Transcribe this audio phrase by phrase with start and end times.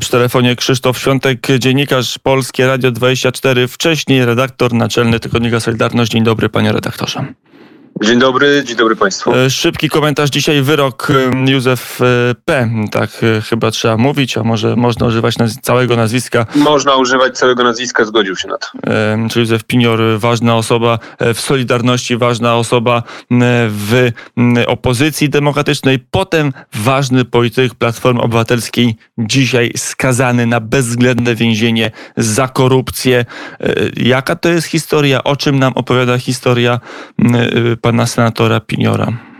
[0.00, 6.12] Przy telefonie Krzysztof Świątek, dziennikarz Polskie Radio 24, wcześniej redaktor naczelny Tygodnika Solidarność.
[6.12, 7.24] Dzień dobry, panie redaktorze.
[8.02, 9.34] Dzień dobry, dzień dobry Państwu.
[9.34, 12.04] E, szybki komentarz dzisiaj, wyrok e, Józef e,
[12.44, 12.70] P.
[12.90, 13.10] Tak
[13.48, 16.46] chyba trzeba mówić, a może można używać naz całego nazwiska.
[16.54, 18.66] Można używać całego nazwiska, zgodził się na to.
[19.30, 20.98] Czy Józef Pinior, ważna osoba
[21.34, 23.02] w Solidarności, ważna osoba
[23.68, 24.10] w
[24.66, 33.24] opozycji demokratycznej, potem ważny polityk Platformy Obywatelskiej, dzisiaj skazany na bezwzględne więzienie za korupcję.
[33.96, 35.24] Jaka to jest historia?
[35.24, 36.80] O czym nam opowiada historia
[37.84, 39.33] pana senatora Piniora?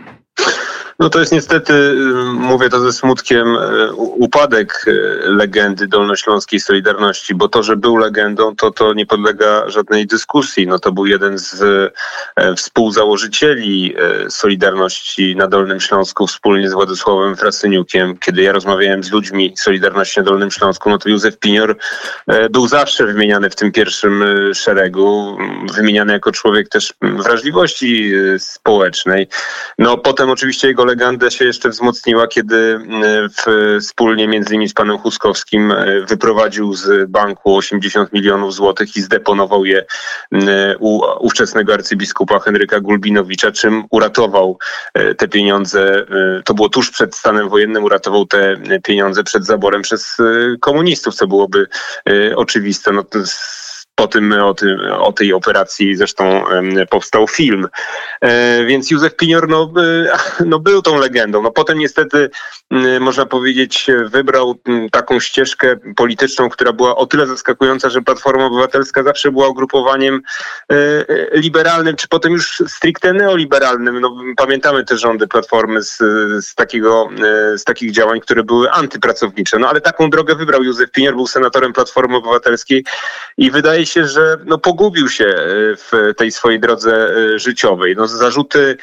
[0.99, 1.95] No to jest niestety, y,
[2.33, 4.91] mówię to ze smutkiem, y, upadek y,
[5.25, 10.67] legendy Dolnośląskiej Solidarności, bo to, że był legendą, to to nie podlega żadnej dyskusji.
[10.67, 11.61] No to był jeden z
[12.35, 13.95] e, współzałożycieli
[14.29, 18.17] Solidarności na Dolnym Śląsku wspólnie z Władysławem Frasyniukiem.
[18.17, 21.77] Kiedy ja rozmawiałem z ludźmi Solidarności na Dolnym Śląsku, no to Józef Pinior
[22.27, 24.23] e, był zawsze wymieniany w tym pierwszym
[24.53, 25.37] szeregu,
[25.73, 29.27] wymieniany jako człowiek też wrażliwości społecznej.
[29.79, 34.73] No potem oczywiście jego legenda się jeszcze wzmocniła, kiedy e, w, wspólnie między innymi z
[34.73, 39.85] panem Huskowskim e, wyprowadził z banku 80 milionów złotych i zdeponował je
[40.31, 44.57] e, u ówczesnego arcybiskupa Henryka Gulbinowicza, czym uratował
[45.17, 46.05] te pieniądze.
[46.45, 50.17] To było tuż przed stanem wojennym, uratował te pieniądze przed zaborem przez
[50.59, 51.67] komunistów, co byłoby
[52.35, 52.91] oczywiste.
[52.91, 53.03] No,
[53.95, 56.43] po tym, o, tym, o tej operacji zresztą
[56.89, 57.67] powstał film.
[58.21, 59.73] E, więc Józef Pinior no,
[60.45, 61.41] no, był tą legendą.
[61.41, 62.29] No, potem niestety,
[62.99, 64.55] można powiedzieć, wybrał
[64.91, 70.21] taką ścieżkę polityczną, która była o tyle zaskakująca, że Platforma Obywatelska zawsze była ugrupowaniem
[70.71, 70.75] e,
[71.33, 74.01] liberalnym, czy potem już stricte neoliberalnym.
[74.01, 75.97] No, pamiętamy te rządy Platformy z,
[76.45, 77.09] z, takiego,
[77.53, 79.59] e, z takich działań, które były antypracownicze.
[79.59, 82.85] No ale taką drogę wybrał Józef Pinior, był senatorem Platformy Obywatelskiej
[83.37, 85.37] i wydaje się, że no, pogubił się e,
[85.75, 87.95] w tej swojej drodze e, życiowej.
[87.97, 88.77] No, zarzuty,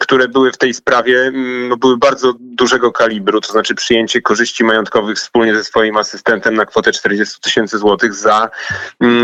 [0.00, 1.32] które były w tej sprawie,
[1.68, 6.66] no, były bardzo dużego kalibru, to znaczy przyjęcie korzyści majątkowych wspólnie ze swoim asystentem na
[6.66, 8.50] kwotę 40 tysięcy złotych za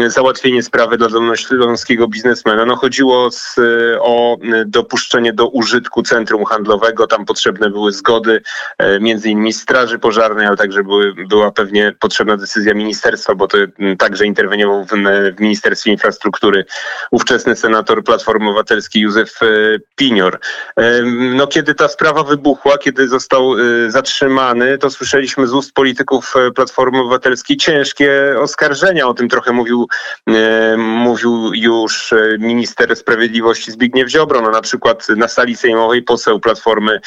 [0.06, 2.65] załatwienie sprawy dla dolnośląskiego biznesmena.
[2.65, 3.56] No, chodziło z,
[4.00, 4.37] o
[4.67, 7.06] dopuszczenie do użytku centrum handlowego.
[7.06, 8.43] Tam potrzebne były zgody
[8.78, 13.59] e, między innymi Straży Pożarnej, ale także były, była pewnie potrzebna decyzja ministerstwa, bo to
[13.99, 14.99] także interweniował w
[15.37, 16.65] w Ministerstwie Infrastruktury
[17.11, 19.47] ówczesny senator Platformy Obywatelskiej Józef e,
[19.97, 20.41] Pinior.
[20.77, 21.03] E,
[21.34, 27.01] no, kiedy ta sprawa wybuchła, kiedy został e, zatrzymany, to słyszeliśmy z ust polityków Platformy
[27.01, 29.09] Obywatelskiej ciężkie oskarżenia.
[29.09, 29.89] O tym trochę mówił,
[30.77, 34.41] mówił już minister sprawiedliwości Zbigniew Ziobro.
[34.41, 37.01] No, na przykład na sali sejmowej poseł Platformy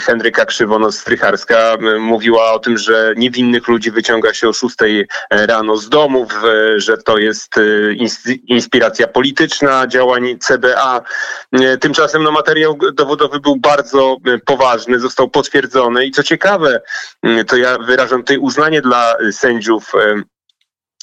[0.00, 4.76] Henryka Krzywonos-Strycharska mówiła o tym, że niewinnych ludzi wyciąga się o 6
[5.30, 6.28] rano z domów,
[6.76, 7.96] że to jest y,
[8.46, 11.00] inspiracja polityczna działań CBA.
[11.60, 15.30] Y, tymczasem no, materiał dowodowy był bardzo y, poważny, został
[16.04, 16.80] i co ciekawe,
[17.46, 19.92] to ja wyrażam tutaj uznanie dla sędziów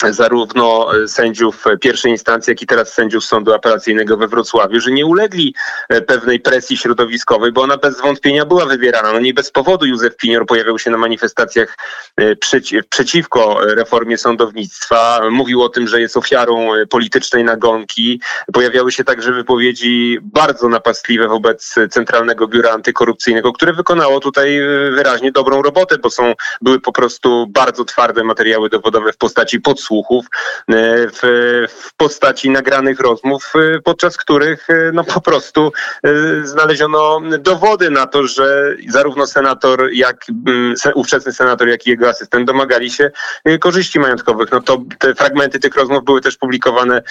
[0.04, 5.06] zarówno e, sędziów pierwszej instancji, jak i teraz sędziów Sądu Apelacyjnego we Wrocławiu, że nie
[5.06, 5.56] ulegli
[5.90, 9.14] e, pewnej presji środowiskowej, bo ona bez wątpienia była wywierana.
[9.14, 11.78] No nie bez powodu Józef Pinior pojawiał się na manifestacjach
[12.18, 15.20] e, przeci przeciwko reformie sądownictwa.
[15.32, 18.22] Mówił o tym, że jest ofiarą politycznej nagonki.
[18.54, 24.60] Pojawiały się także wypowiedzi bardzo napastliwe wobec Centralnego Biura Antykorupcyjnego, które wykonało tutaj
[24.92, 29.85] wyraźnie dobrą robotę, bo są, były po prostu bardzo twarde materiały dowodowe w postaci podsłuchów
[29.86, 30.74] podsłuchów e,
[31.08, 31.22] w,
[31.70, 35.72] w postaci nagranych rozmów, e, podczas których e, no po prostu
[36.44, 42.48] znaleziono dowody na to, że zarówno senator, jak mm, ówczesny senator, jak i jego asystent
[42.48, 43.12] domagali się
[43.60, 44.52] korzyści majątkowych.
[44.52, 47.02] No to te fragmenty tych rozmów były też publikowane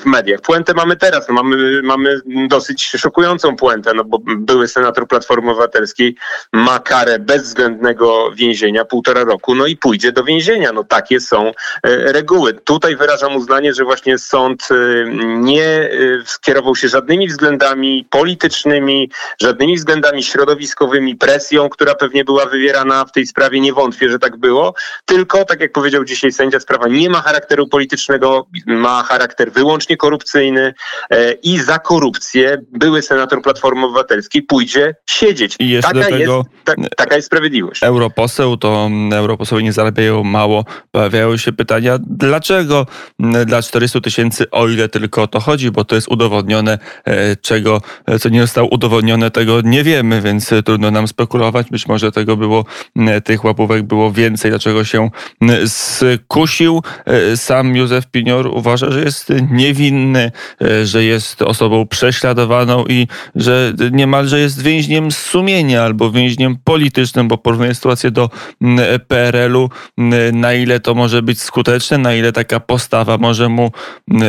[0.00, 0.40] w mediach.
[0.40, 6.16] Puentę mamy teraz, no mamy, mamy dosyć szokującą puentę, no bo były senator Platformy Obywatelskiej
[6.52, 10.72] ma karę bezwzględnego więzienia, półtora roku, no i pójdzie do więzienia.
[10.72, 11.52] No takie są
[11.96, 12.52] reguły.
[12.54, 15.04] Tutaj wyrażam uznanie, że właśnie sąd y,
[15.36, 19.10] nie y, skierował się żadnymi względami politycznymi,
[19.42, 24.36] żadnymi względami środowiskowymi, presją, która pewnie była wywierana w tej sprawie, nie wątpię, że tak
[24.36, 24.74] było,
[25.04, 30.74] tylko, tak jak powiedział dzisiaj sędzia, sprawa nie ma charakteru politycznego, ma charakter wyłącznie korupcyjny
[31.10, 35.56] e, i za korupcję były senator Platformy Obywatelskiej pójdzie siedzieć.
[35.58, 36.32] I jeszcze taka, jest,
[36.64, 37.82] ta, taka jest sprawiedliwość.
[37.82, 40.64] Europoseł, to europoseły nie zarabiają mało.
[40.90, 42.86] Pojawiają się pytania, pytania, dlaczego
[43.46, 46.78] dla 400 tysięcy, o ile tylko o to chodzi, bo to jest udowodnione,
[47.42, 47.80] czego,
[48.20, 51.70] co nie zostało udowodnione, tego nie wiemy, więc trudno nam spekulować.
[51.70, 52.64] Być może tego było,
[53.24, 55.10] tych łapówek było więcej, dlaczego się
[55.66, 56.82] skusił.
[57.36, 60.32] Sam Józef Pinior uważa, że jest niewinny,
[60.84, 67.74] że jest osobą prześladowaną i że niemalże jest więźniem sumienia albo więźniem politycznym, bo porównuje
[67.74, 68.30] sytuację do
[69.08, 69.70] PRL-u,
[70.32, 73.70] na ile to może być skuteczne, na ile taka postawa może mu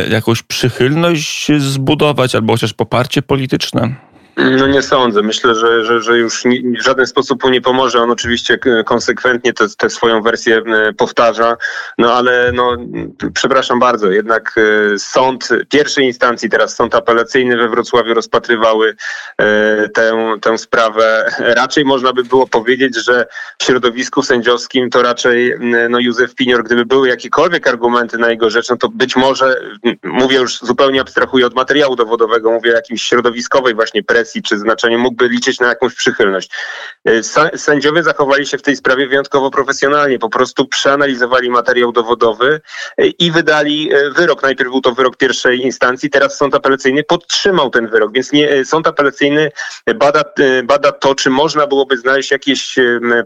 [0.09, 3.95] jakąś przychylność zbudować albo chociaż poparcie polityczne.
[4.37, 5.21] No nie sądzę.
[5.21, 6.43] Myślę, że, że, że już
[6.79, 8.01] w żaden sposób mu nie pomoże.
[8.01, 10.61] On oczywiście konsekwentnie tę swoją wersję
[10.97, 11.57] powtarza,
[11.97, 12.77] no ale no,
[13.33, 18.95] przepraszam bardzo, jednak e, sąd pierwszej instancji, teraz sąd apelacyjny we Wrocławiu rozpatrywały
[19.37, 21.31] e, tę, tę sprawę.
[21.39, 23.25] Raczej można by było powiedzieć, że
[23.59, 25.53] w środowisku sędziowskim to raczej
[25.89, 29.55] no, Józef Pinior, gdyby były jakiekolwiek argumenty na jego rzecz, no to być może,
[30.03, 34.57] mówię już zupełnie abstrahuję od materiału dowodowego, mówię o jakimś środowiskowej właśnie presji, presji czy
[34.57, 36.51] znaczeniu mógłby liczyć na jakąś przychylność.
[37.07, 40.19] E, sędziowie zachowali się w tej sprawie wyjątkowo profesjonalnie.
[40.19, 42.62] Po prostu przeanalizowali materiał dowodowy
[42.98, 44.44] e, i wydali e, wyrok.
[44.44, 48.88] Najpierw był to wyrok pierwszej instancji, teraz sąd apelacyjny podtrzymał ten wyrok, więc nie, sąd
[48.88, 49.51] apelacyjny
[49.95, 50.24] bada,
[50.63, 52.75] bada to, czy można byłoby znaleźć jakieś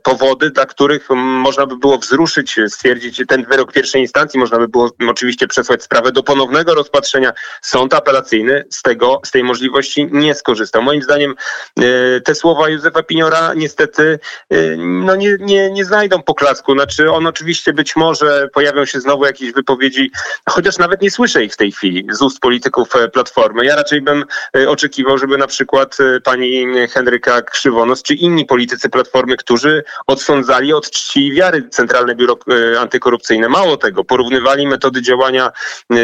[0.03, 4.89] powody, dla których można by było wzruszyć, stwierdzić ten wyrok pierwszej instancji, można by było
[5.09, 7.33] oczywiście przesłać sprawę do ponownego rozpatrzenia.
[7.61, 11.35] Sąd apelacyjny z tego, z tej możliwości nie skorzystał moim zdaniem
[11.79, 14.19] e, te słowa Józefa Piniora niestety
[14.49, 16.73] e, no nie, nie, nie znajdą poklasku.
[16.73, 20.11] Znaczy on oczywiście być może pojawią się znowu jakieś wypowiedzi,
[20.49, 23.65] chociaż nawet nie słyszę ich w tej chwili z ust polityków e, Platformy.
[23.65, 24.25] Ja raczej bym
[24.67, 31.27] oczekiwał, żeby na przykład pani Henryka Krzywonos czy inni politycy Platformy, którzy odsądzali od czci
[31.27, 32.37] i wiary Centralne Biuro
[32.79, 33.49] Antykorupcyjne.
[33.49, 35.51] Mało tego, porównywali metody działania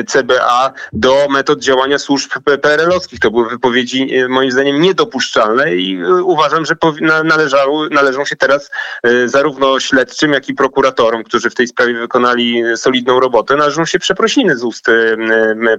[0.07, 3.19] CBA do metod działania służb PRL-owskich.
[3.19, 6.75] To były wypowiedzi moim zdaniem niedopuszczalne i y, uważam, że
[7.23, 8.71] należały, należą się teraz
[9.07, 13.99] y, zarówno śledczym, jak i prokuratorom, którzy w tej sprawie wykonali solidną robotę, należą się
[13.99, 15.17] przeprosiny z ust y,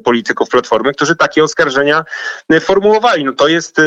[0.04, 2.04] polityków Platformy, którzy takie oskarżenia
[2.60, 3.24] formułowali.
[3.24, 3.80] No to jest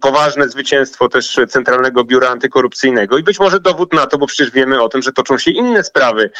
[0.00, 4.82] poważne zwycięstwo też Centralnego Biura Antykorupcyjnego i być może dowód na to, bo przecież wiemy
[4.82, 6.30] o tym, że toczą się inne sprawy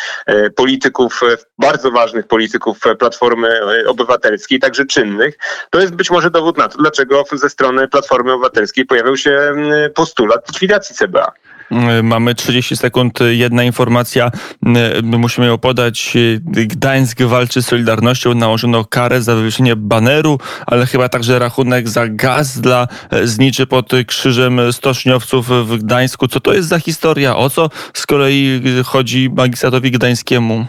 [0.57, 1.21] polityków,
[1.59, 5.39] bardzo ważnych polityków Platformy Obywatelskiej, także czynnych.
[5.71, 9.31] To jest być może dowód na to, dlaczego ze strony Platformy Platformy Obywatelskiej pojawił się
[9.31, 11.33] mm, postulat likwidacji CBA.
[11.71, 13.19] Mm, mamy 30 sekund.
[13.31, 14.31] Jedna informacja,
[14.67, 16.15] mm, musimy ją podać.
[16.45, 18.35] Gdańsk walczy z Solidarnością.
[18.35, 22.89] Nałożono karę za wywieszenie baneru, ale chyba także rachunek za gaz dla
[23.25, 26.29] zniczy pod krzyżem stoczniowców w Gdańsku.
[26.29, 27.37] Co to jest za historia?
[27.37, 30.67] O co z kolei chodzi magistratowi gdańskiemu?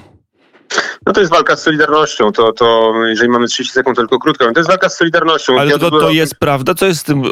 [1.07, 2.31] No to jest walka z Solidarnością.
[2.31, 4.54] To, to jeżeli mamy 30 sekund, tylko krótko.
[4.54, 5.59] To jest walka z Solidarnością.
[5.59, 6.74] Ale to, to jest prawda?
[6.74, 7.24] Co jest z tym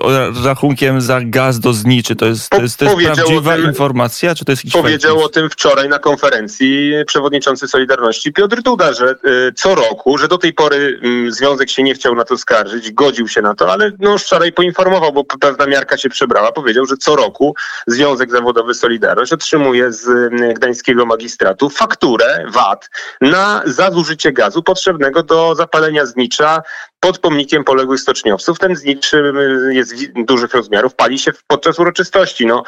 [0.45, 2.16] rachunkiem za gaz do zniczy?
[2.16, 4.36] To jest, to jest, to jest prawdziwa tym, informacja?
[4.36, 9.16] Czy to jest jakiś Powiedział o tym wczoraj na konferencji przewodniczący Solidarności Piotr Duda, że
[9.25, 12.92] y, co roku, że do tej pory y, Związek się nie chciał na to skarżyć,
[12.92, 16.98] godził się na to, ale no wczoraj poinformował, bo pewna miarka się przebrała, powiedział, że
[16.98, 17.56] co roku
[17.88, 22.89] Związek Zawodowy Solidarność otrzymuje z y, gdańskiego magistratu fakturę VAT
[23.22, 26.62] na za zużycie gazu potrzebnego do zapalenia znicza
[27.06, 28.59] pod pomnikiem poległych stoczniowców.
[28.59, 29.33] Ten znicz y,
[29.71, 32.45] jest dużych rozmiarów, pali się podczas uroczystości.
[32.45, 32.63] No,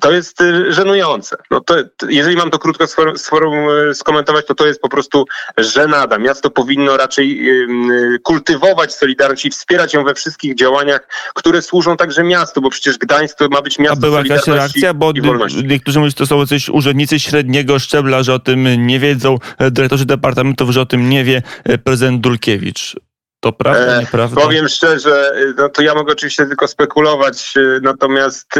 [0.00, 1.36] to jest y, żenujące.
[1.50, 1.74] No to,
[2.08, 5.24] jeżeli mam to krótko y, skomentować, to to jest po prostu
[5.56, 6.18] żenada.
[6.18, 7.50] Miasto powinno raczej
[8.22, 13.38] kultywować Solidarność i wspierać ją we wszystkich działaniach, które służą także miastu, bo przecież Gdańsk
[13.38, 14.94] to ma być miasto A była jakaś reakcja?
[14.94, 15.12] Bo
[15.64, 19.38] niektórzy mówią, że to są coś urzędnicy średniego szczebla, że o tym nie wiedzą,
[19.70, 21.42] dyrektorzy departamentów, że o tym nie wie
[21.84, 22.96] prezydent Dulkiewicz.
[23.40, 24.40] To prawda, e, nieprawda?
[24.40, 28.54] Powiem szczerze, no to ja mogę oczywiście tylko spekulować, e, natomiast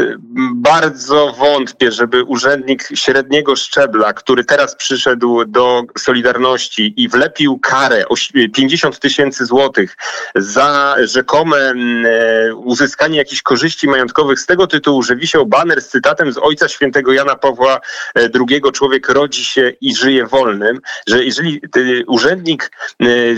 [0.53, 8.15] bardzo wątpię, żeby urzędnik średniego szczebla, który teraz przyszedł do Solidarności i wlepił karę o
[8.53, 9.97] 50 tysięcy złotych
[10.35, 16.31] za rzekome e, uzyskanie jakichś korzyści majątkowych z tego tytułu, że wisiał baner z cytatem
[16.31, 17.79] z ojca świętego Jana Pawła
[18.15, 21.61] II, człowiek rodzi się i żyje wolnym, że jeżeli
[22.07, 22.71] urzędnik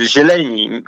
[0.05, 0.83] zieleni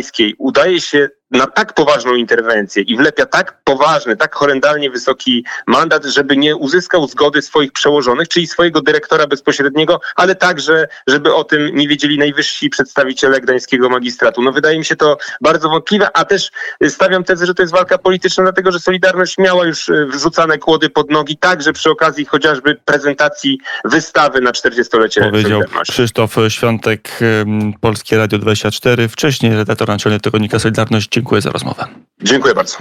[0.00, 6.04] Gdańskiej udaje się na tak poważną interwencję i wlepia tak poważny, tak horrendalnie wysoki mandat,
[6.04, 11.76] żeby nie uzyskał zgody swoich przełożonych, czyli swojego dyrektora bezpośredniego, ale także, żeby o tym
[11.76, 14.42] nie wiedzieli najwyżsi przedstawiciele gdańskiego magistratu.
[14.42, 16.50] No wydaje mi się to bardzo wątpliwe, a też
[16.88, 20.90] stawiam tezę, że to jest walka polityczna, dlatego że Solidarność miała już y, wrzucane kłody
[20.90, 25.62] pod nogi, także przy okazji chociażby prezentacji wystawy na 40-lecie Powiedział.
[25.90, 27.18] Krzysztof Świątek,
[27.80, 31.19] Polskie Radio 24, wcześniej redaktor naczelny tygodnika Solidarność.
[31.20, 31.86] Dziękuję za rozmowę.
[32.22, 32.76] Dziękuję bardzo.